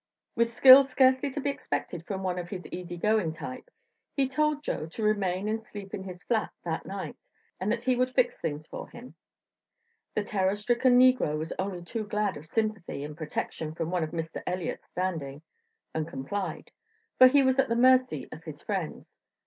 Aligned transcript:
With 0.35 0.51
skill 0.51 0.83
scarcely 0.83 1.29
to 1.29 1.39
be 1.39 1.51
expected 1.51 2.07
from 2.07 2.23
one 2.23 2.39
of 2.39 2.49
his 2.49 2.65
easy 2.71 2.97
going 2.97 3.33
type, 3.33 3.69
he 4.15 4.27
told 4.27 4.63
Joe 4.63 4.87
to 4.87 5.03
remain 5.03 5.47
and 5.47 5.63
sleep 5.63 5.93
in 5.93 6.01
his 6.05 6.23
flat 6.23 6.49
that 6.63 6.87
night 6.87 7.17
and 7.59 7.71
that 7.71 7.83
he 7.83 7.95
would 7.95 8.09
fix 8.09 8.41
things 8.41 8.65
for 8.65 8.89
him. 8.89 9.13
The 10.15 10.23
terror 10.23 10.55
stricken 10.55 10.97
negro 10.97 11.37
was 11.37 11.53
only 11.59 11.83
too 11.83 12.07
glad 12.07 12.35
of 12.35 12.47
sympathy 12.47 13.03
and 13.03 13.15
protection 13.15 13.75
from 13.75 13.91
one 13.91 14.03
of 14.03 14.09
Mr. 14.09 14.41
Elliott's 14.47 14.87
standing, 14.87 15.43
and 15.93 16.07
complied; 16.07 16.71
for 17.19 17.27
he 17.27 17.43
was 17.43 17.59
at 17.59 17.69
the 17.69 17.75
mercy 17.75 18.27
of 18.31 18.43
his 18.43 18.63
friends. 18.63 19.11